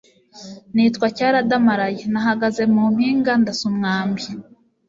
Nitwa 0.73 1.07
Cyaradamaraye. 1.17 2.01
Nahagaze 2.13 2.63
mu 2.73 2.83
mpinga 2.93 3.31
ndasa 3.41 3.63
umwambi 3.71 4.25